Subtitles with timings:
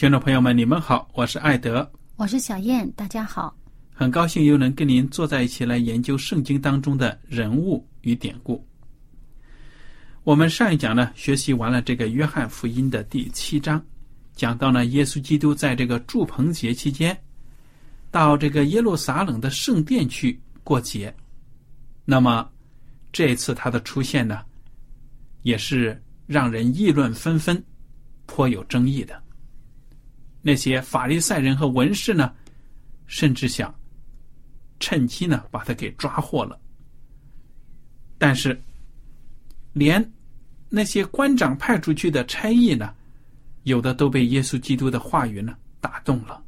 [0.00, 3.54] 听众朋友们，你们好，我是艾德，我是小燕，大家好，
[3.92, 8.66] 很高兴又能跟您坐在一起来研究圣经当中的人物与典故。
[10.24, 13.84] 我们上一讲呢，学习完了这个约翰福音的第七章，
[14.34, 17.14] 讲到呢，耶稣基督在这个祝棚节期间，
[18.10, 21.14] 到这个耶路撒冷的圣殿去过节。
[22.06, 22.50] 那么
[23.12, 24.40] 这次他的出现呢，
[25.42, 27.62] 也是让人议论纷纷，
[28.24, 29.22] 颇有争议的。
[30.42, 32.32] 那些法利赛人和文士呢，
[33.06, 33.74] 甚至想
[34.78, 36.58] 趁机呢把他给抓获了。
[38.16, 38.60] 但是，
[39.72, 40.12] 连
[40.68, 42.94] 那些官长派出去的差役呢，
[43.64, 46.42] 有的都被耶稣基督的话语呢打动了，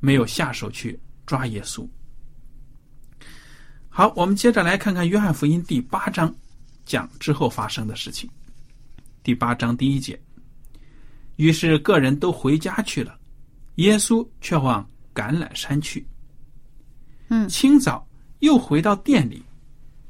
[0.00, 1.86] 没有下手去抓耶稣。
[3.88, 6.34] 好，我们接着来看看约翰福音第八章
[6.84, 8.28] 讲之后发生的事情。
[9.22, 10.20] 第八章第一节。
[11.36, 13.18] 于是，个人都回家去了，
[13.76, 16.06] 耶稣却往橄榄山去。
[17.28, 18.06] 嗯，清早
[18.40, 19.42] 又回到店里，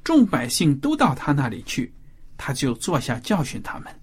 [0.03, 1.93] 众百姓都到他那里去，
[2.37, 4.01] 他就坐下教训他们。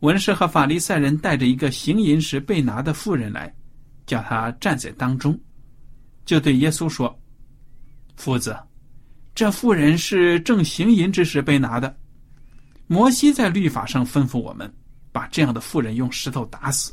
[0.00, 3.54] 文士和法利赛人带着一个行淫时被拿的妇人来，
[4.06, 5.38] 叫他站在当中，
[6.24, 7.16] 就对耶稣说
[8.16, 8.56] ：“夫子，
[9.34, 11.94] 这妇人是正行淫之时被拿的。
[12.86, 14.72] 摩西在律法上吩咐我们。”
[15.12, 16.92] 把这样的妇人用石头打死，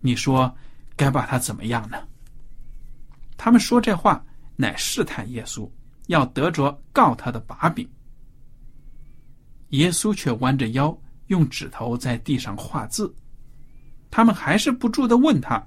[0.00, 0.52] 你说
[0.96, 1.98] 该把他怎么样呢？
[3.36, 4.24] 他们说这话
[4.56, 5.70] 乃试探耶稣，
[6.06, 7.88] 要得着告他的把柄。
[9.70, 10.96] 耶稣却弯着腰，
[11.26, 13.14] 用指头在地上画字。
[14.10, 15.62] 他们还是不住的问他，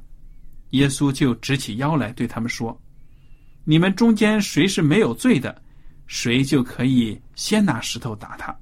[0.72, 2.75] 耶稣就直起腰来对他们说
[3.66, 5.62] ：“你们中间谁是没有罪的，
[6.08, 8.58] 谁就可以先拿石头打他。”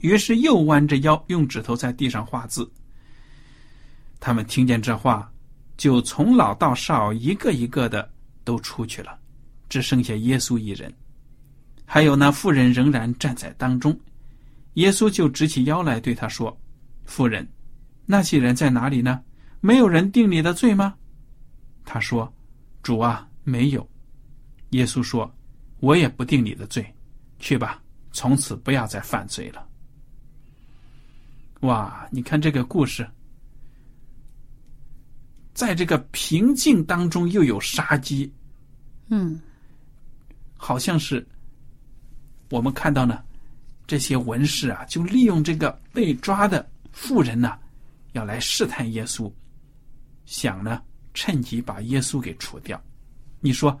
[0.00, 2.70] 于是又弯着腰，用指头在地上画字。
[4.20, 5.30] 他们听见这话，
[5.76, 8.08] 就从老到少一个一个的
[8.44, 9.18] 都出去了，
[9.68, 10.92] 只剩下耶稣一人。
[11.84, 13.98] 还有那妇人仍然站在当中。
[14.74, 16.54] 耶稣就直起腰来对他说
[17.06, 17.48] ：“妇人，
[18.04, 19.22] 那些人在哪里呢？
[19.60, 20.94] 没有人定你的罪吗？”
[21.84, 22.30] 他说
[22.82, 23.88] ：“主啊，没有。”
[24.70, 25.32] 耶稣说
[25.80, 26.84] ：“我也不定你的罪，
[27.38, 27.80] 去吧，
[28.12, 29.65] 从此不要再犯罪了。”
[31.60, 32.06] 哇！
[32.10, 33.08] 你看这个故事，
[35.54, 38.30] 在这个平静当中又有杀机，
[39.08, 39.40] 嗯，
[40.56, 41.26] 好像是
[42.50, 43.24] 我们看到呢，
[43.86, 47.58] 这些文士啊，就利用这个被抓的妇人呢，
[48.12, 49.32] 要来试探耶稣，
[50.26, 50.82] 想呢
[51.14, 52.80] 趁机把耶稣给除掉。
[53.40, 53.80] 你说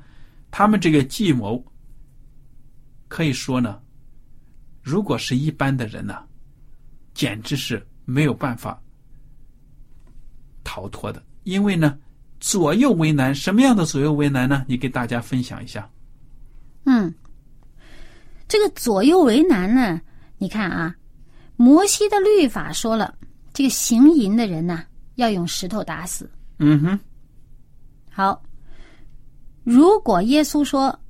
[0.50, 1.62] 他们这个计谋，
[3.06, 3.82] 可以说呢，
[4.82, 6.26] 如果是一般的人呢？
[7.16, 8.78] 简直是没有办法
[10.62, 11.98] 逃脱的，因为呢，
[12.40, 13.34] 左右为难。
[13.34, 14.66] 什么样的左右为难呢？
[14.68, 15.90] 你给大家分享一下。
[16.84, 17.12] 嗯，
[18.46, 19.98] 这个左右为难呢？
[20.36, 20.94] 你看啊，
[21.56, 23.16] 摩西的律法说了，
[23.54, 24.84] 这个行淫的人呢，
[25.14, 26.30] 要用石头打死。
[26.58, 27.00] 嗯哼。
[28.10, 28.42] 好，
[29.64, 31.00] 如果耶稣说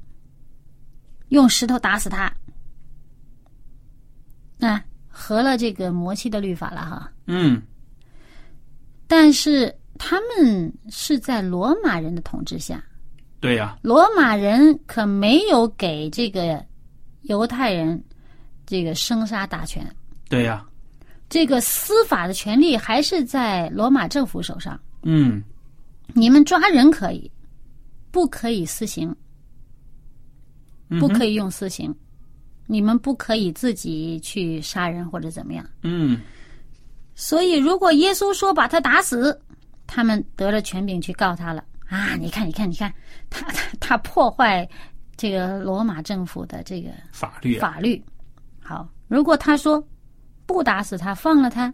[1.30, 2.32] 用石头打死他。
[4.58, 4.82] 那、
[5.18, 7.10] 合了这个摩西的律法了哈。
[7.26, 7.62] 嗯，
[9.06, 12.84] 但是他们是在罗马人的统治下，
[13.40, 16.62] 对呀、罗马人可没有给这个
[17.22, 18.04] 犹太人
[18.66, 19.90] 这个生杀大权，
[20.28, 20.62] 对呀、
[21.30, 24.78] 这个司法的权利还是在罗马政府手上。
[25.02, 25.42] 嗯，
[26.12, 27.30] 你们抓人可以，
[28.10, 29.16] 不可以私刑，
[31.00, 31.94] 不可以用私刑，
[32.66, 35.64] 你们不可以自己去杀人或者怎么样。
[35.82, 36.20] 嗯，
[37.14, 39.40] 所以，如果耶稣说把他打死，
[39.86, 42.16] 他们得了权柄去告他了啊！
[42.16, 42.92] 你看，你看，你看，
[43.30, 44.68] 他他他破坏
[45.16, 48.02] 这个罗马政府的这个法律啊，法律。
[48.60, 49.82] 好，如果他说
[50.44, 51.72] 不打死他，放了他，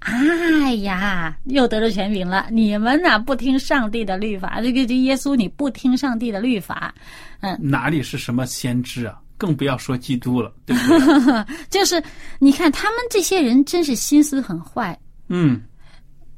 [0.00, 2.48] 哎呀，又得了权柄了。
[2.50, 6.92] 你们呐、不听上帝的律法，这个这耶稣你不听上帝的律法，
[7.40, 9.20] 嗯哪里是什么先知啊？
[9.44, 11.54] 更不要说基督了，对不对？
[11.68, 12.02] 就是
[12.38, 14.98] 你看他们这些人真是心思很坏。
[15.28, 15.60] 嗯，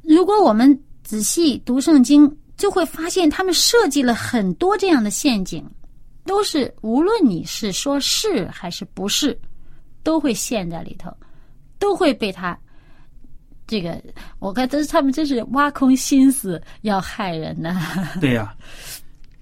[0.03, 5.64] 如果我们仔细读圣经，就会发现他们设计了很多这样的陷阱，
[6.25, 9.38] 都是无论你是说是还是不是，
[10.03, 11.08] 都会陷在里头，
[11.79, 12.58] 都会被他
[13.69, 14.03] 这个。
[14.41, 17.81] 我看这他们真是挖空心思要害人呢。
[18.20, 18.53] 对呀、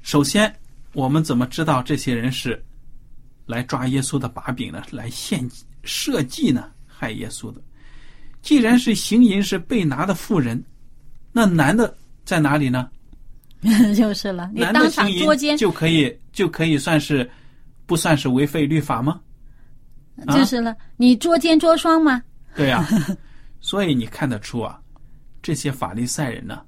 [0.02, 0.54] 首先，
[0.92, 2.62] 我们怎么知道这些人是
[3.46, 4.82] 来抓耶稣的把柄呢？
[4.90, 5.48] 来献
[5.82, 6.70] 设计呢？
[6.86, 7.60] 害耶稣的？
[8.42, 10.62] 既然是行淫是被拿的妇人，
[11.32, 12.90] 那男的在哪里呢？
[13.96, 17.28] 就是了，你当场行捉奸淫，就可以就可以算是
[17.86, 19.20] 不算是违背律法吗？
[20.26, 22.22] 啊就是了，你捉奸捉双吗？
[22.54, 22.86] 对呀、
[23.60, 24.78] 所以你看得出啊，
[25.42, 26.62] 这些法利赛人呢，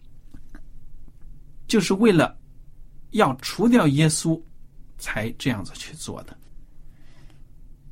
[1.69, 2.37] 就是为了
[3.11, 4.41] 要除掉耶稣，
[4.99, 6.37] 才这样子去做的。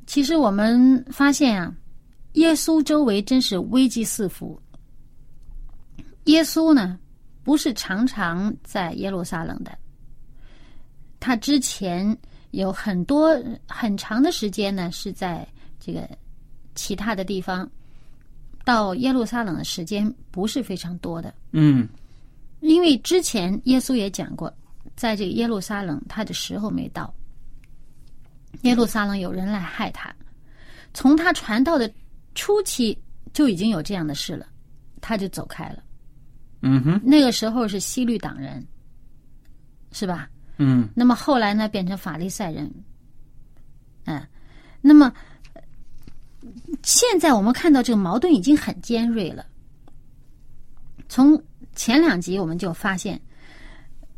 [0.07, 1.75] 其实我们发现啊，
[2.35, 4.61] 耶稣周围真是危机四伏。
[6.25, 6.99] 耶稣呢，
[7.43, 9.77] 不是常常在耶路撒冷的，
[11.21, 12.17] 他之前
[12.53, 13.37] 有很多
[13.69, 15.47] 很长的时间呢是在
[15.79, 16.09] 这个
[16.75, 17.71] 其他的地方，
[18.65, 21.35] 到耶路撒冷的时间不是非常多的。
[21.53, 21.89] 嗯
[22.61, 24.51] 因为之前耶稣也讲过，
[24.97, 27.13] 在这个耶路撒冷，他的时候没到。
[28.63, 30.15] 耶路撒冷有人来害他，
[30.93, 31.91] 从他传道的
[32.35, 32.97] 初期
[33.33, 34.47] 就已经有这样的事了，
[35.01, 35.83] 他就走开了。
[36.63, 38.67] 嗯哼那个时候是西律党人，
[39.93, 40.29] 是吧？
[40.59, 42.73] 嗯那么后来呢，变成法利赛人。
[44.05, 44.27] 嗯，
[44.81, 45.13] 那么
[45.53, 45.63] 呃
[46.83, 49.45] 现在我们看到这个矛盾已经很尖锐了。
[51.09, 51.41] 从
[51.75, 53.21] 前两集我们就发现，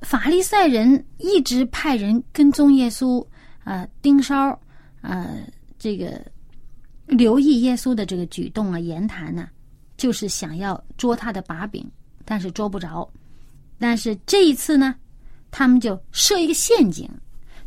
[0.03, 3.27] 法利赛人一直派人跟踪耶稣，
[3.67, 4.57] 啊、盯梢，
[5.01, 5.45] 呃，
[5.77, 6.25] 这个
[7.05, 9.49] 留意耶稣的这个举动啊、言谈呢、
[9.97, 11.85] 就是想要捉他的把柄，
[12.25, 13.11] 但是捉不着。
[13.77, 14.95] 但是这一次呢，
[15.51, 17.11] 他们就设一个陷阱，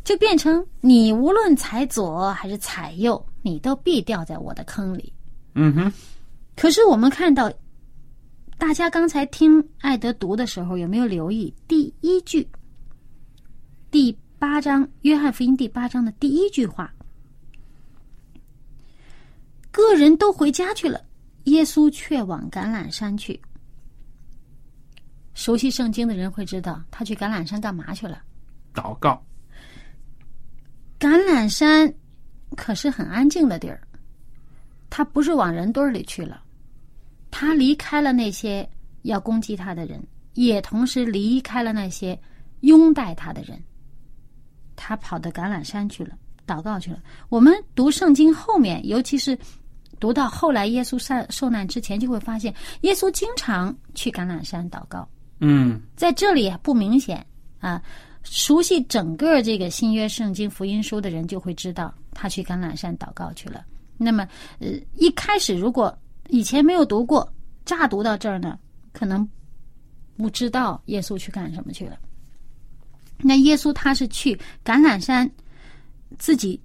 [0.02, 5.12] 就变成你无论踩左还是踩右，你都必掉在我的坑里。
[5.54, 5.92] 嗯哼，
[6.56, 7.52] 可是我们看到，
[8.56, 12.48] 大家刚才听艾德读的时候，有没有留意第一句？
[13.90, 16.90] 第八章《约翰福音》第八章的第一句话
[19.70, 20.98] ：“个人都回家去了，
[21.44, 23.38] 耶稣却往橄榄山去。”
[25.34, 28.22] 熟悉圣经的人会知道，他去橄榄山干嘛去了？
[28.72, 29.22] 祷告。
[30.98, 31.92] 橄榄山
[32.56, 33.86] 可是很安静的地儿，
[34.88, 36.42] 他不是往人堆儿里去了，
[37.30, 38.66] 他离开了那些
[39.02, 42.18] 要攻击他的人，也同时离开了那些
[42.60, 43.62] 拥戴他的人。
[44.82, 46.98] 他跑到橄榄山去了，祷告去了。
[47.28, 49.38] 我们读圣经后面，尤其是
[49.98, 55.06] 读到后来耶稣受受难之前，就会发现耶稣经常去橄榄山祷告。
[55.40, 57.24] 嗯在这里不明显
[57.58, 57.82] 啊。
[58.22, 63.64] 熟悉整个这个新约圣经福音书的人就会知道，他去橄榄山祷告去了。
[63.96, 67.26] 那么，呃，一开始如果以前没有读过，
[67.64, 68.58] 乍读到这儿呢，
[68.92, 69.26] 可能
[70.18, 71.96] 不知道耶稣去干什么去了。
[73.22, 74.34] 那耶稣他是去
[74.64, 75.30] 橄榄山，
[76.18, 76.60] 自己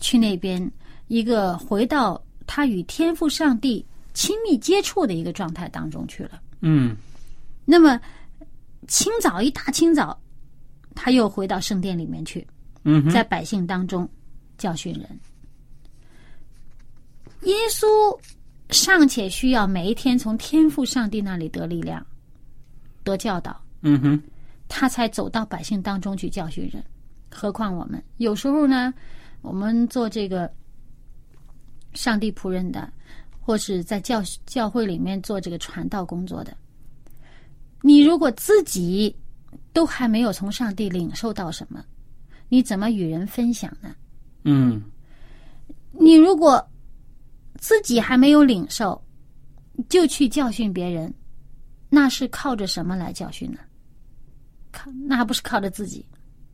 [0.00, 0.70] 去那边
[1.08, 3.84] 一个回到他与天父上帝
[4.14, 6.40] 亲密接触的一个状态当中去了。
[6.60, 6.96] 嗯
[7.64, 8.00] 那么
[8.88, 10.18] 清早一大清早，
[10.94, 12.46] 他又回到圣殿里面去，
[12.84, 14.08] 嗯，在百姓当中
[14.58, 15.08] 教训人。
[17.42, 17.86] 耶稣
[18.70, 22.04] 尚且需要每一天从天父上帝那里得力量、
[23.04, 24.22] 得教导，嗯哼，
[24.82, 26.82] 他才走到百姓当中去教训人。
[27.30, 28.92] 何况我们有时候呢，
[29.40, 30.52] 我们做这个
[31.94, 32.92] 上帝仆人的，
[33.40, 36.56] 或是在教教会里面做这个传道工作的，
[37.80, 39.14] 你如果自己
[39.72, 41.84] 都还没有从上帝领受到什么，
[42.48, 43.94] 你怎么与人分享呢？
[44.42, 44.82] 嗯
[45.92, 46.60] 你如果
[47.56, 49.00] 自己还没有领受，
[49.88, 51.14] 就去教训别人，
[51.88, 53.60] 那是靠着什么来教训呢？
[54.72, 56.04] 靠，那还不是靠着自己。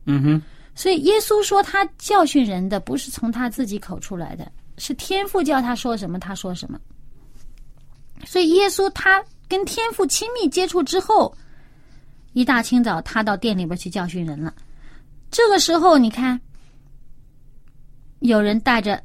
[0.05, 0.41] 嗯哼，
[0.75, 6.79] 所以耶稣说他教训人的不是从他自己口出来的，是天父叫他说什么他说什么。
[8.25, 11.33] 所以耶稣他跟天父亲密接触之后，
[12.33, 14.53] 一大清早他到店里边去教训人了。
[15.31, 16.39] 这个时候你看，
[18.19, 19.01] 有人带着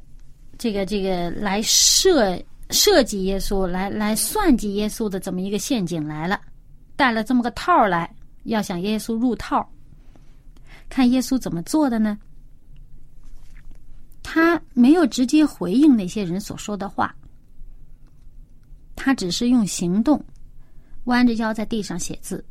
[0.57, 2.37] 这个这个来设
[2.71, 6.41] 设计耶稣，来来算计耶稣的这么一个陷阱来了，
[6.95, 8.13] 带了这么个套来，
[8.45, 9.69] 要想耶稣入套。
[10.89, 12.17] 看耶稣怎么做的呢？
[14.23, 17.15] 他没有直接回应那些人所说的话，
[18.95, 20.23] 他只是用行动，
[21.05, 22.43] 弯着腰在地上写字。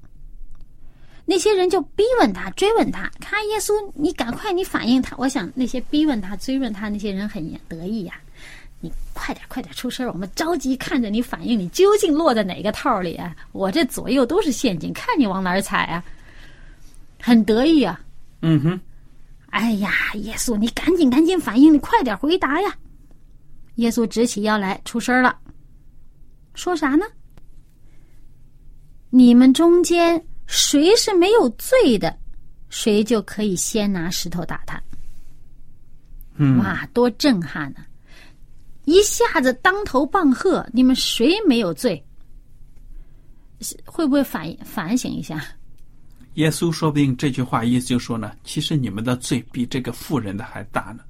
[1.26, 5.16] 那些人就逼问他、追问他，看耶稣，你赶快，你反应他。
[5.16, 8.20] 我想那些逼问他、追问他那些人很得意呀、
[8.84, 13.34] 你快点、快点出声，我们着急看着你反应，你究竟落在哪个套里啊？
[13.52, 16.04] 我这左右都是陷阱，看你往哪儿踩啊！
[17.18, 17.98] 很得意啊！
[18.42, 18.80] 嗯哼，
[19.48, 22.76] 哎呀，耶稣，你赶紧赶紧反应，你快点回答呀！
[23.76, 25.34] 耶稣直起腰来出声了，
[26.52, 27.06] 说啥呢？
[29.08, 32.14] 你们中间谁是没有罪的，
[32.68, 34.78] 谁就可以先拿石头打他。
[36.36, 37.80] 嗯，哇，多震撼呢、
[38.84, 42.04] 一下子当头棒喝，你们谁没有罪？
[43.84, 45.42] 会不会反反省一下？
[46.34, 51.04] 耶稣说不定这句话意思就说呢，其实你们的罪比这个富人的还大呢，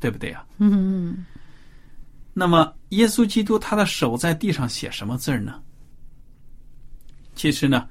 [0.00, 1.24] 对不对呀、嗯，
[2.34, 5.62] 那么，耶稣基督他的手在地上写什么字儿呢？
[7.34, 7.88] 其实呢，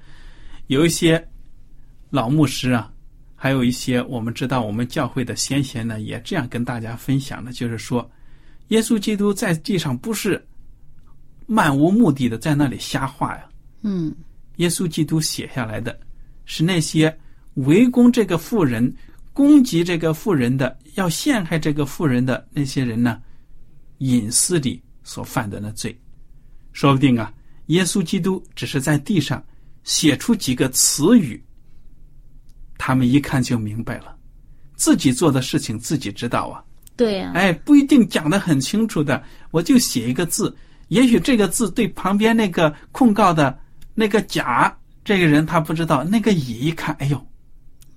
[0.67, 1.25] 有一些
[2.10, 2.91] 老牧师啊，
[3.36, 8.08] 还有一些我们知道我们教会的先贤呢，也这样跟大家分享的，就是说，
[8.71, 10.41] 耶稣基督在地上不是
[11.45, 13.49] 漫无目的的在那里瞎画呀，
[13.81, 14.15] 嗯，
[14.57, 15.99] 耶稣基督写下来的
[16.45, 17.15] 是那些
[17.55, 18.93] 围攻这个妇人、
[19.33, 23.21] 攻击这个妇人的、要陷害这个妇人的那些人呢，
[23.97, 25.93] 隐私里所犯的那罪。
[26.71, 27.33] 说不定啊，
[27.65, 29.43] 耶稣基督只是在地上
[29.83, 31.43] 写出几个词语，
[32.77, 34.17] 他们一看就明白了，
[34.75, 36.63] 自己做的事情自己知道啊。
[36.95, 40.55] 对呀、哎，不一定讲得很清楚的，我就写一个字，
[40.89, 43.57] 也许这个字对旁边那个控告的
[43.95, 47.19] 那个甲这个人他不知道，那个乙一看，哎呦，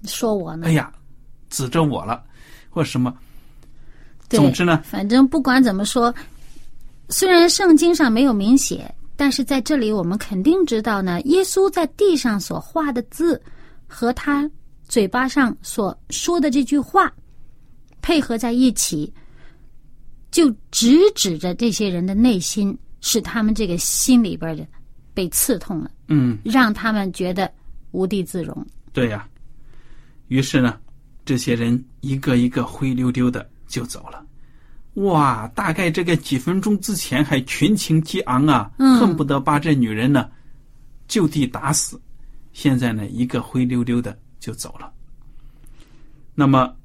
[0.05, 0.73] 说我呢哎？
[0.73, 0.91] 呀，
[1.51, 2.23] 指着我了，
[2.71, 3.15] 或什么。
[4.31, 6.13] 总之呢，反正不管怎么说，
[7.11, 13.41] 虽然圣经上没有明写，但是在这里我们肯定知道呢，耶稣在地上所画的字
[13.87, 14.51] 和他
[14.89, 17.13] 嘴巴上所说的这句话
[18.05, 19.11] 配合在一起，
[20.31, 24.67] 就直指着这些人的内心，使他们这个心里边的
[25.15, 27.51] 被刺痛了，嗯，让他们觉得
[27.93, 28.55] 无地自容。
[28.93, 29.27] 对呀、
[30.29, 30.79] 于是呢，
[31.25, 34.23] 这些人一个一个灰溜溜的就走了。
[34.97, 40.31] 哇，大概这个几分钟之前还群情激昂啊，嗯恨不得把这女人呢
[41.09, 41.99] 就地打死。
[42.53, 44.93] 现在呢，一个灰溜溜的就走了。
[46.35, 46.77] 那么，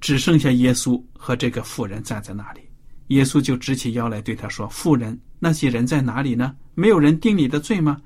[0.00, 2.60] 只剩下耶稣和这个妇人站在那里。
[3.08, 6.54] 耶稣就直起腰来对他说：“妇人，那些人在哪里呢？
[6.74, 8.00] 没有人定你的罪吗？”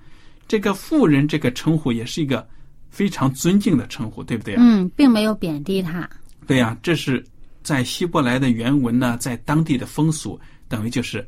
[0.48, 2.46] 这个妇人这个称呼也是一个
[2.90, 4.62] 非常尊敬的称呼，对不对啊？
[4.62, 6.08] 嗯，并没有贬低他。
[6.46, 7.24] 对呀、这是
[7.62, 11.26] 在希伯来的原文呢，在当地的风俗，等于就是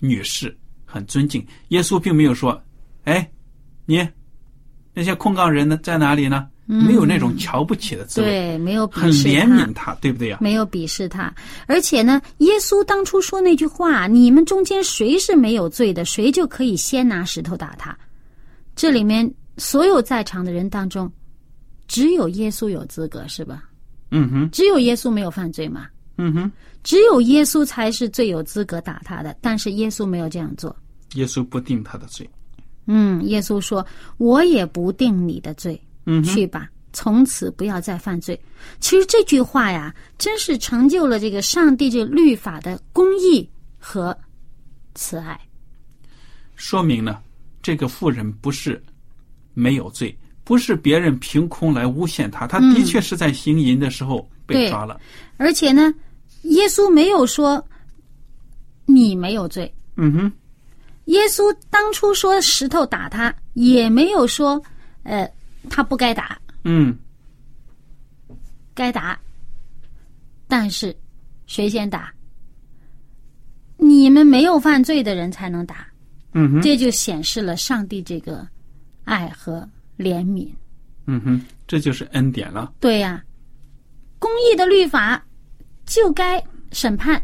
[0.00, 1.44] 女士很尊敬。
[1.68, 2.60] 耶稣并没有说
[3.04, 3.28] ：“哎，
[3.86, 4.08] 你
[4.92, 11.32] 那些控告人呢在哪里呢？”没有那种瞧不起的滋味，对，没有很鄙视他怜悯他，对不对呀、没有鄙视他，
[11.66, 17.96] 而且呢，耶稣当初说那句话：“你们中间谁是没有罪的，谁就可以先拿石头打他。”
[18.74, 21.10] 这里面所有在场的人当中，
[21.86, 23.64] 只有耶稣有资格，是吧？
[24.10, 25.86] 嗯哼，只有耶稣没有犯罪嘛？
[26.16, 26.52] 嗯哼，
[26.82, 30.74] 只有耶稣才是最有资格打他的，但是耶稣没有这样做。
[31.14, 32.28] 耶稣不定他的罪。
[32.86, 33.84] 嗯，耶稣说
[34.18, 38.38] ：“我也不定你的罪，嗯，去吧，从此不要再犯罪。”
[38.80, 44.16] 其实这句话呀，真是成就了这个上帝这律法的公义和
[44.94, 45.38] 慈爱。
[46.56, 47.18] 说明呢，
[47.62, 48.82] 这个妇人不是
[49.54, 55.00] 没有罪，不是别人凭空来诬陷他，他的确是在行淫的时候被抓了。
[55.36, 55.92] 而且呢，
[56.42, 57.62] 耶稣没有说
[58.86, 59.72] 你没有罪。
[59.96, 60.32] 嗯哼，
[61.06, 64.62] 耶稣当初说石头打他，也没有说
[65.02, 65.28] 呃
[65.70, 66.96] 他不该打，嗯
[68.74, 69.18] 该打。
[70.46, 70.94] 但是
[71.46, 72.12] 谁先打？
[73.76, 75.86] 你们没有犯罪的人才能打，
[76.32, 78.46] 嗯哼，这就显示了上帝这个
[79.04, 79.68] 爱和
[79.98, 80.48] 怜悯。
[81.06, 82.72] 嗯哼，这就是恩典了。
[82.80, 83.22] 对呀、
[84.18, 85.22] 公义的律法
[85.86, 86.42] 就该
[86.72, 87.22] 审判。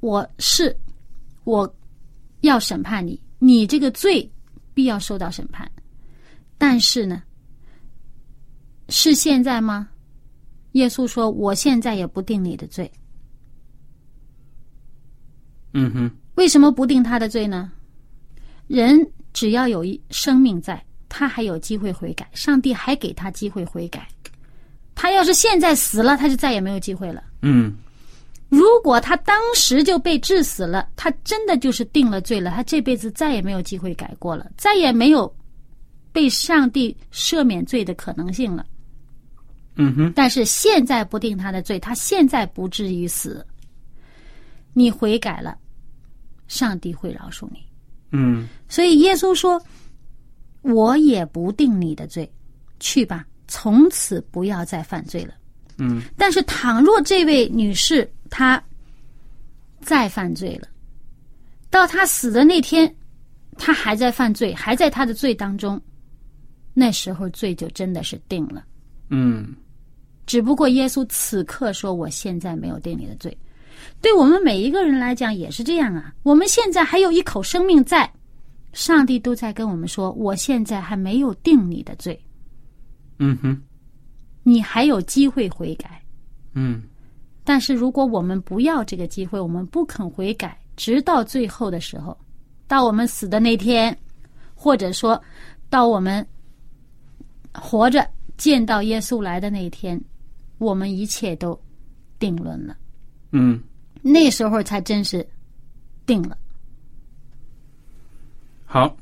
[0.00, 0.76] 我是
[1.44, 1.74] 我
[2.42, 4.30] 要审判你，你这个罪
[4.74, 5.68] 必要受到审判。
[6.58, 7.22] 但是呢，
[8.88, 9.88] 是现在吗？
[10.72, 12.90] 耶稣说：“我现在也不定你的罪。
[15.72, 17.70] 嗯哼，为什么不定他的罪呢？
[18.66, 18.98] 人
[19.32, 24.08] 只要有一生命在，他还有机会悔改，上帝还给他机会悔改。
[24.96, 27.22] 他要是现在死了，他就再也没有机会了。
[27.42, 27.72] 嗯
[28.48, 35.32] 如果他当时就被治死了，他真的就是定了罪了，他这辈子再也没有机会改过了，再也没有
[36.14, 38.64] 被上帝赦免罪的可能性了。
[39.74, 43.44] 嗯哼，但是现在不定他的罪，他现在不至于死。
[44.72, 45.58] 你悔改了，
[46.46, 47.58] 上帝会饶恕你。
[48.12, 49.60] 嗯所以耶稣说
[50.62, 52.32] ：“我也不定你的罪，
[52.78, 55.34] 去吧，从此不要再犯罪了。”
[55.78, 58.62] 嗯但是倘若这位女士她
[59.80, 60.68] 再犯罪了，
[61.70, 62.94] 到她死的那天，
[63.58, 65.80] 她还在犯罪，还在她的罪当中，
[66.74, 68.62] 那时候罪就真的是定了。
[69.08, 69.54] 嗯
[70.26, 73.36] 只不过耶稣此刻说：“我现在没有定你的罪。”
[74.00, 76.14] 对我们每一个人来讲也是这样啊。
[76.22, 78.10] 我们现在还有一口生命在，
[78.72, 82.18] 上帝都在跟我们说：“我现在还没有定你的罪，
[83.18, 83.60] 嗯哼，
[84.42, 86.02] 你还有机会悔改。”
[86.54, 86.82] 嗯
[87.44, 92.16] 但是如果我们不要这个机会，我们不肯悔改，直到最后的时候，
[92.66, 93.94] 到我们死的那天，
[94.54, 95.22] 或者说
[95.68, 96.26] 到我们
[97.54, 100.00] 活着见到耶稣来的那一天，
[100.58, 101.58] 我们一切都
[102.18, 102.76] 定论了。
[103.32, 103.62] 嗯
[104.02, 105.26] 那时候才真是
[106.04, 106.36] 定了。
[108.66, 108.94] 好，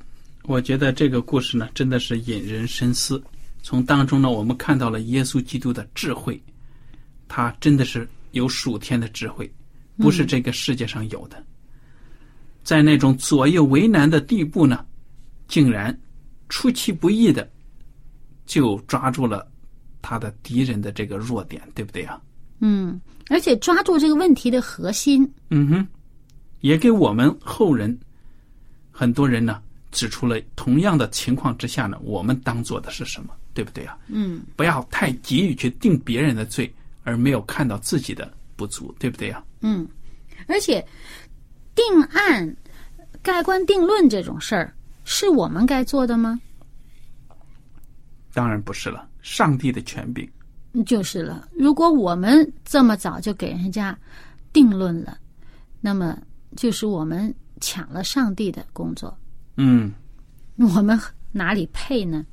[0.44, 3.22] 我觉得这个故事呢，真的是引人深思。
[3.62, 6.40] 从当中呢，我们看到了耶稣基督的智慧，
[7.26, 9.50] 他真的是有属天的智慧，
[9.96, 11.42] 不是这个世界上有的。
[12.62, 14.84] 在那种左右为难的地步呢，
[15.48, 15.96] 竟然
[16.48, 17.48] 出其不意的
[18.46, 19.46] 就抓住了
[20.00, 22.20] 他的敌人的这个弱点，对不对啊？
[22.60, 25.28] 嗯，而且抓住这个问题的核心。
[25.50, 25.86] 嗯哼，
[26.60, 27.98] 也给我们后人
[28.90, 33.98] 很多人呢指出了同样的情况之下呢，我们当做的是什么，对不对啊？
[34.06, 39.42] 嗯，不要太急于去定别人的罪，而没有看到自己的不足，对不对啊？
[39.60, 39.86] 嗯，
[40.46, 40.84] 而且
[41.74, 42.56] 定案、
[43.22, 44.74] 盖棺定论这种事儿，
[45.04, 46.40] 是我们该做的吗？
[48.32, 50.28] 当然不是了，上帝的权柄。
[50.86, 51.46] 就是了。
[51.52, 53.98] 如果我们这么早就给人家
[54.52, 55.18] 定论了，
[55.80, 56.16] 那么
[56.56, 59.14] 就是我们抢了上帝的工作，
[59.58, 59.92] 嗯，
[60.56, 60.98] 我们
[61.30, 62.24] 哪里配呢？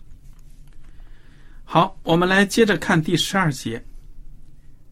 [1.65, 3.83] 好，我们来接着看第十二节。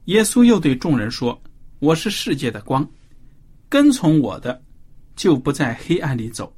[0.05, 1.41] 耶稣又对众人说
[1.79, 2.87] ：“我是世界的光，
[3.67, 4.61] 跟从我的，
[5.15, 6.53] 就不在黑暗里走，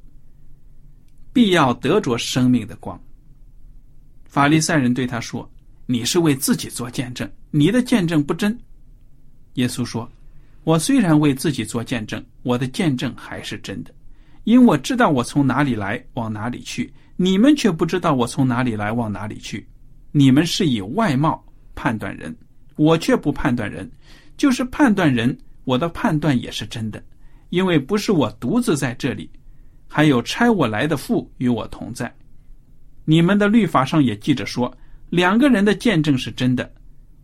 [1.32, 3.00] 必要得着生命的光。”
[4.30, 5.50] 法利赛人对他说
[5.86, 8.56] ：“你是为自己做见证，你的见证不真。”
[9.54, 10.08] 耶稣说
[10.62, 13.92] ：“我虽然为自己做见证，我的见证还是真的，
[14.44, 19.66] 因我知道我从哪里来，往哪里去，你们却不知道我从哪里来，往哪里去。
[20.12, 22.32] 你们是以外貌判断人，
[22.76, 23.90] 我却不判断人。
[24.36, 27.02] 就是判断人，我的判断也是真的，
[27.48, 29.28] 因为不是我独自在这里，
[29.88, 32.14] 还有差我来的父与我同在。
[33.10, 34.72] 你们的律法上也记着说，
[35.08, 36.72] 两个人的见证是真的。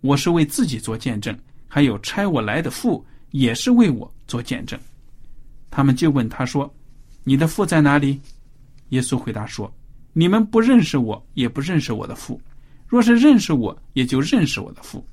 [0.01, 4.77] 我是为自己做见证，还有差我来的父也是为我做见证。
[5.71, 6.69] 他们就问他说
[7.23, 8.21] ：“你的父在哪里？”
[8.91, 9.73] 耶稣回答说
[10.13, 12.41] ：“你们不认识我，也不认识我的父。
[12.89, 15.07] 若是认识我，也就认识我的父。”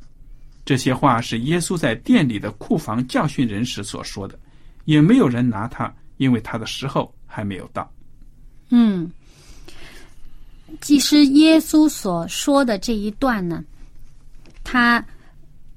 [0.66, 4.40] 这些话是耶稣在店里的库房教训人时所说的，
[4.86, 7.88] 也没有人拿他，因为他的时候还没有到。
[8.72, 9.12] 嗯，
[10.82, 13.64] 其实耶稣所说的这一段呢，
[14.64, 15.04] 他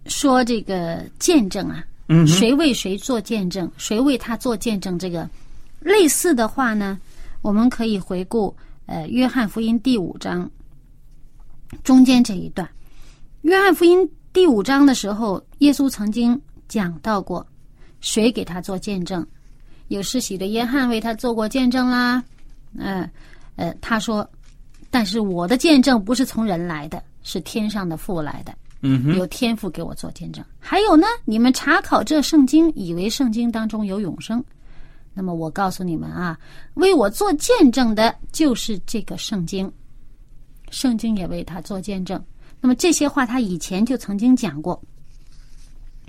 [0.07, 5.29] 说这个见证啊，嗯谁为谁做见证，谁为他做见证，这个
[5.81, 6.99] 类似的话呢，
[7.43, 8.55] 我们可以回顾
[8.87, 10.51] 呃约翰福音第五章
[11.83, 12.67] 中间这一段，
[13.43, 14.01] 《约翰福音》
[14.33, 17.47] 第五章的时候，耶稣曾经讲到过，
[18.01, 19.27] 谁给他做见证？
[19.89, 22.23] 有世袭的约翰为他做过见证啦。
[22.77, 23.09] 嗯
[23.57, 24.29] 呃，他说，
[24.97, 28.55] 但是我的见证不是从人来的，是天上的父来的。
[28.81, 30.43] 嗯哼，有天赋给我做见证。
[30.59, 34.43] 还有呢，你们查考这圣经，以为圣经当中有永生。
[35.13, 36.39] 那么我告诉你们啊，
[36.77, 39.71] 为我做见证的就是这个圣经，
[40.71, 42.19] 圣经也为他做见证。
[42.59, 44.83] 那么这些话他以前就曾经讲过。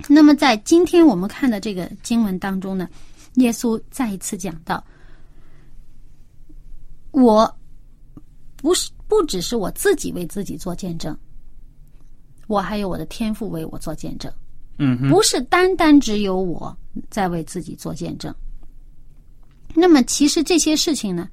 [0.08, 2.88] 那么在今天我们看的这个经文当中呢，
[3.34, 4.82] 耶稣再一次讲到，
[7.10, 7.54] 我
[8.58, 11.16] 不是不只是我自己为自己做见证。
[12.46, 14.32] 我还有我的天赋为我做见证，
[14.78, 16.74] 嗯哼，不是单单只有我
[17.10, 18.34] 在为自己做见证。
[19.74, 21.28] 那么，其实这些事情呢，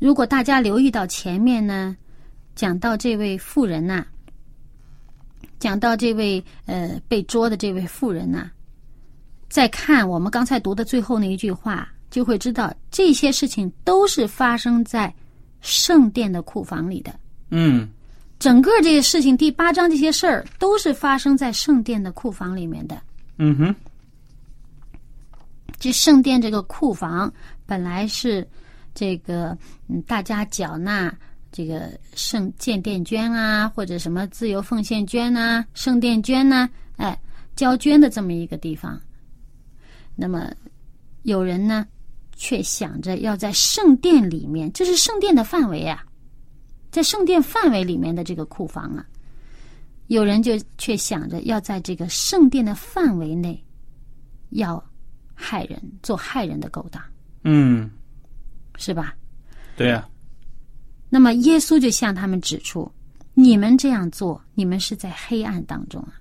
[0.00, 1.96] 如果大家留意到前面呢，
[2.56, 4.04] 讲到这位妇人呐，
[5.60, 8.50] 讲到这位呃被捉的这位妇人呐，
[9.48, 15.14] 再看我们刚才读的最后那一句话，就会知道这些事情都是发生在
[15.60, 17.14] 圣殿的库房里的。
[17.50, 17.88] 嗯。
[18.38, 22.98] 整个这个事情，第八章这些事儿都是发生在圣殿的库房里面的。
[23.36, 23.74] 嗯哼，
[25.78, 27.30] 这圣殿这个库房
[27.66, 28.48] 本来是
[28.94, 29.54] 这个
[29.88, 31.14] 嗯，大家缴纳
[31.52, 37.20] 这个圣建殿捐啊，或者什么自由奉献捐呐、圣殿捐呐，哎，
[37.56, 38.98] 交捐的这么一个地方。
[40.16, 40.50] 那么
[41.24, 41.86] 有人呢，
[42.40, 46.02] 却想着要在圣殿里面，这是圣殿的范围啊。
[46.90, 49.06] 在圣殿范围里面的这个库房啊，
[50.06, 53.62] 有人就却想着要在这个圣殿的范围内，
[54.48, 54.82] 要
[55.34, 57.00] 害人，做害人的勾当，
[57.44, 57.90] 嗯，
[58.76, 59.14] 是吧？
[59.76, 60.08] 对呀。
[61.10, 62.90] 那么耶稣就向他们指出：
[63.34, 66.14] 你们这样做，你们是在黑暗当中啊。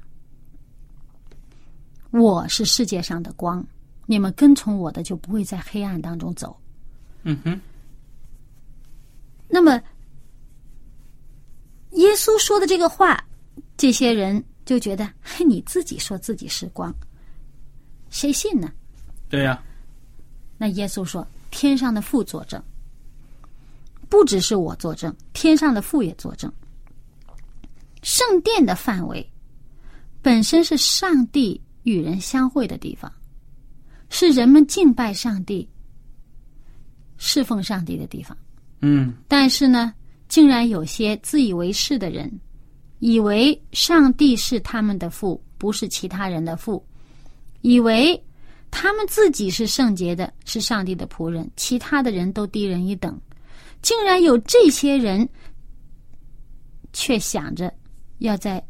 [2.11, 3.65] 我是世界上的光，
[4.09, 6.59] 你们跟从我的就不会在黑暗当中走。
[7.21, 7.61] 嗯哼。
[9.47, 9.79] 那么。
[11.93, 13.23] 耶稣说的这个话，
[13.75, 16.93] 这些人就觉得，嘿，你自己说自己是光，
[18.09, 18.71] 谁信呢？
[19.27, 19.61] 对呀。
[20.57, 22.61] 那耶稣说：“天上的父作证，
[24.07, 26.51] 不只是我作证，天上的父也作证。
[28.03, 29.27] 圣殿的范围
[30.21, 33.11] 本身是上帝与人相会的地方，
[34.09, 35.67] 是人们敬拜上帝、
[37.17, 38.37] 侍奉上帝的地方。
[38.81, 39.93] 嗯，但是呢？”
[40.29, 42.31] 竟然有些自以为是的人，
[42.99, 46.79] 以为上帝是他们的父，不是其他人的父；
[47.61, 48.23] 以为
[48.69, 53.19] 他们自己是圣洁的，是上帝的仆人，其他的人都低人一等。
[53.81, 55.27] 竟然有这些人，
[56.93, 57.73] 却想着
[58.19, 58.63] 要在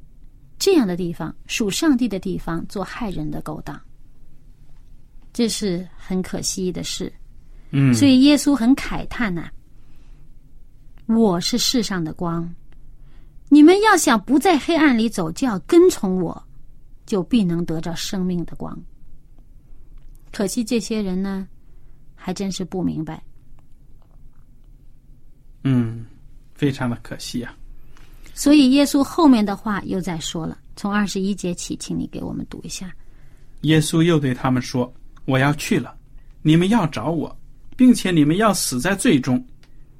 [0.58, 3.78] 这样的地方属上帝的地方做害人的勾当，
[5.40, 7.10] 这是很可惜的事。
[7.72, 9.50] 嗯，所以耶稣很慨叹呐。
[11.06, 12.54] 我是世上的光，
[13.48, 16.46] 你们要想不在黑暗里走，就要跟从我，
[17.06, 18.78] 就必能得着生命的光。
[20.34, 21.48] 可惜这些人呢，
[22.16, 23.24] 还真是不明白。
[25.64, 26.06] 嗯，
[26.54, 27.56] 非常的可惜啊。
[28.34, 32.94] 所以耶稣后面的话又在说了，从二十一节起，请你给我们读一下。
[33.62, 34.94] 耶稣又对他们说
[35.26, 35.96] ：“我要去了，
[36.42, 37.40] 你们要找我，
[37.78, 39.44] 并且你们要死在最终。”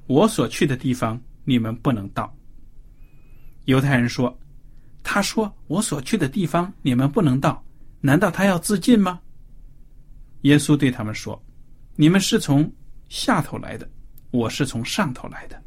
[0.06, 2.36] 我所去的地方，你们不能到。
[3.66, 4.36] 犹太人说
[5.04, 7.64] ：“他说我所去的地方，你们不能到，
[8.00, 9.20] 难道他要自尽吗？”
[10.42, 11.40] 耶稣对他们说
[11.94, 12.68] ：“你们是从
[13.08, 13.88] 下头来的，
[14.32, 15.62] 我是从上头来的。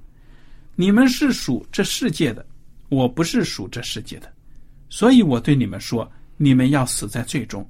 [0.76, 2.46] 你们是属这世界的，
[2.90, 4.34] 我不是属这世界的，
[4.90, 7.66] 所以我对你们说：你们要死在最终。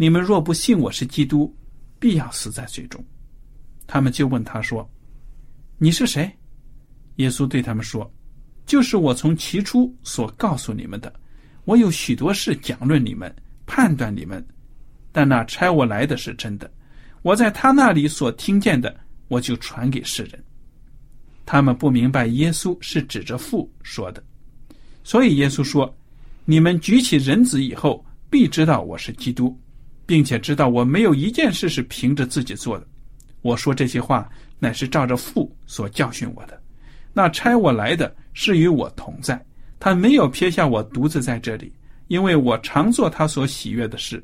[0.00, 1.52] 你们若不信我是基督，
[1.98, 3.04] 必要死在最终。”
[3.84, 4.88] 他们就问他说。
[5.76, 6.30] 你是谁？
[7.16, 8.08] 耶稣对他们说
[8.64, 11.12] ：“就是我从起初所告诉你们的。
[11.64, 13.34] 我有许多事讲论你们，
[13.66, 14.44] 判断你们。
[15.10, 16.70] 但那差我来的是真的。
[17.22, 20.44] 我在他那里所听见的，我就传给世人。
[21.44, 24.22] 他们不明白耶稣是指着父说的，
[25.02, 25.92] 所以耶稣说
[26.46, 29.58] ：‘你们举起人子以后，必知道我是基督，
[30.08, 32.86] 并且知道我没有一件事是凭着自己做的。’
[33.42, 34.28] 我说这些话。”
[34.60, 36.60] 乃是照着父所教训我的，
[37.12, 39.40] 那差我来的是与我同在，
[39.78, 41.72] 他没有撇下我独自在这里，
[42.08, 44.20] 因为我常做他所喜悦的事。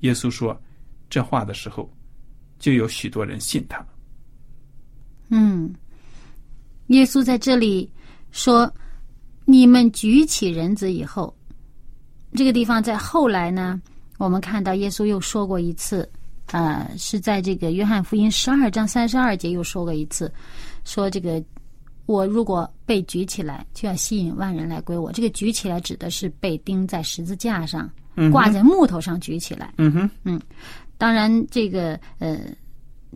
[0.00, 0.58] 耶稣说
[1.10, 1.92] 这话的时候，
[2.58, 3.86] 就有许多人信他。
[5.28, 5.70] 嗯，
[6.86, 7.92] 耶稣在这里
[8.30, 8.72] 说，
[9.44, 11.36] 你们举起人子以后，
[12.32, 13.78] 这个地方在后来呢，
[14.18, 16.08] 我们看到耶稣又说过一次，
[16.46, 20.32] 呃，是在这个约翰福音十二章三十二节又说过一次，
[20.84, 21.42] 说这个
[22.06, 25.10] 我如果被举起来，就要吸引万人来归我。
[25.12, 27.90] 这个举起来指的是被钉在十字架上，
[28.30, 29.74] 挂在木头上举起来。
[29.78, 30.40] 嗯哼，嗯，
[30.98, 32.38] 当然这个呃，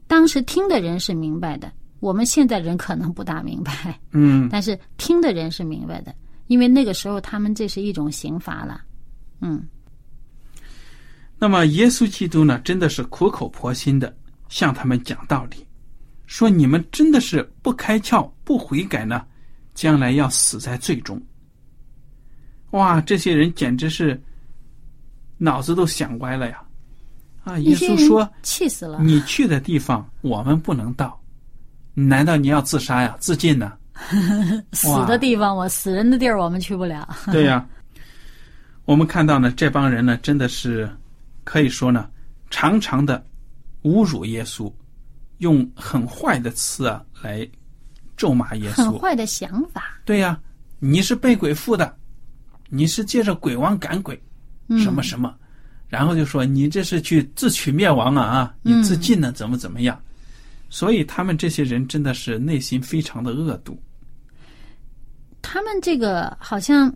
[0.07, 1.71] 当时听的人是明白的。
[2.01, 6.15] 我们现在人可能不大明白，嗯，但是听的人是明白的，
[6.47, 8.81] 因为那个时候他们这是一种刑罚了，
[9.41, 9.67] 嗯。
[11.39, 14.15] 那么耶稣基督呢，真的是苦口婆心的
[14.49, 15.67] 向他们讲道理，
[16.27, 19.25] 说你们真的是不开窍、不悔改呢，
[19.75, 21.21] 将来要死在最终。
[22.71, 24.21] 哇，这些人简直是
[25.39, 26.63] 脑子都想歪了呀！
[27.45, 28.99] 啊，耶稣说：“气死了！
[29.03, 31.21] 你去的地方，我们不能到。”
[31.95, 33.17] 难道你要自杀呀？
[33.21, 33.73] 自尽呢？
[34.73, 37.09] 死的地方，我死人的地儿，我们去不了。
[37.31, 37.67] 对呀，
[38.85, 40.91] 我们看到呢，这帮人呢，真的是
[41.47, 42.11] 可以说呢，
[42.51, 43.25] 常常的
[43.85, 44.71] 侮辱耶稣，
[45.39, 47.49] 用很坏的词啊来
[48.17, 48.91] 咒骂耶稣。
[48.91, 49.85] 很坏的想法。
[50.05, 50.41] 对呀，
[50.81, 51.97] 你是被鬼附的，
[52.69, 54.21] 你是借着鬼王赶鬼，
[54.83, 55.33] 什么什么，
[55.89, 58.55] 然后就说你这是去自取灭亡啊啊！
[58.63, 59.97] 你自尽呢，怎么怎么样？
[60.69, 63.81] 所以他们这些人真的是内心非常的恶毒。
[65.41, 66.93] 他们这个好像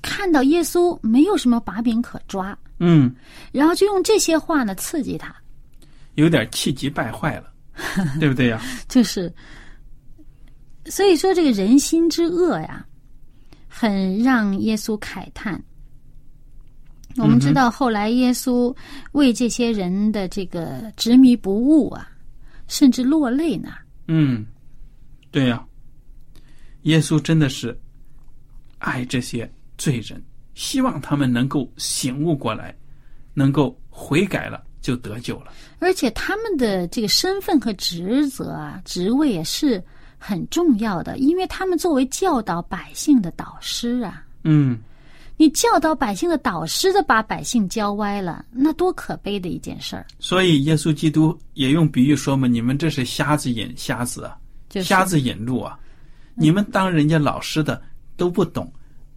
[0.00, 3.14] 看到耶稣没有什么把柄可抓，嗯，
[3.52, 5.34] 然后就用这些话呢刺激他，
[6.14, 7.52] 有点气急败坏了，
[8.20, 8.60] 对不对呀？
[8.88, 9.32] 就是，
[10.86, 12.84] 所以说这个人心之恶呀，
[13.68, 15.62] 很让耶稣慨叹。
[17.16, 18.74] 我们知道后来耶稣
[19.12, 22.10] 为这些人的这个执迷不悟啊。
[22.66, 23.74] 甚至落泪呢。
[24.08, 24.46] 嗯，
[25.30, 25.62] 对呀，
[26.84, 27.78] 耶稣真的是
[28.78, 32.74] 爱这些罪人，希望他们能够醒悟过来，
[33.32, 35.52] 能够悔改了，就得救了。
[35.78, 39.82] 而且他们的这个身份和职责啊，职位也是
[40.18, 44.24] 很重要的，因为他们作为教导百姓的导师啊。
[44.44, 44.78] 嗯。
[45.36, 50.06] 你教导百姓的导师的把百姓教歪了，那多可悲的一件事儿！
[50.20, 54.38] 所以耶稣基督也用比喻说嘛：“你们这是瞎子引瞎子啊，
[54.80, 55.76] 瞎子引路啊！
[56.36, 57.82] 你们当人家老师的
[58.16, 58.72] 都不懂，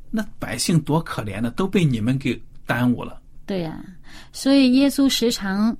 [0.10, 3.84] 那百姓多可怜呢，都被你们给耽误了。”对呀，
[4.32, 5.76] 所以耶稣时常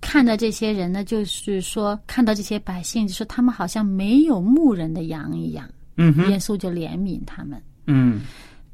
[0.00, 5.68] 看到这些人呢，就是说看到这些百姓，就说他们好像没有牧人的羊一样。
[5.96, 7.62] 嗯哼，耶稣就怜悯他们。
[7.86, 8.20] 嗯。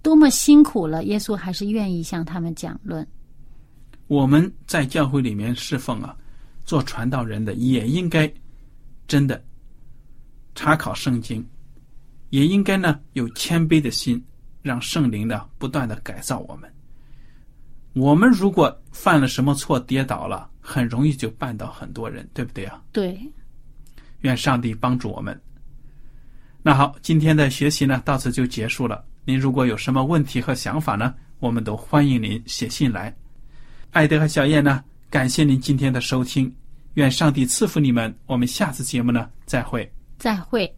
[0.00, 3.06] 多么辛苦了，耶稣还是愿意向他们讲论。
[4.06, 6.16] 我们在教会里面侍奉啊，
[6.64, 8.32] 做传道人的也应该
[9.08, 9.44] 真的
[10.54, 11.44] 查考圣经，
[12.30, 14.24] 也应该呢有谦卑的心，
[14.62, 16.72] 让圣灵呢不断的改造我们。
[17.94, 22.82] 我们如果犯了什么错，跌倒了，很容易就绊倒很多人，对不对啊？
[22.92, 23.18] 对。
[24.20, 25.40] 愿上帝帮助我们。
[26.62, 29.04] 那好，今天的学习呢，到此就结束了。
[29.24, 33.14] 您如果有什么问题和想法呢，我们都欢迎您写信来。
[33.90, 36.54] 艾德和小燕呢，感谢您今天的收听，
[36.94, 38.14] 愿上帝赐福你们。
[38.26, 39.90] 我们下次节目呢，再会。
[40.18, 40.77] 再会。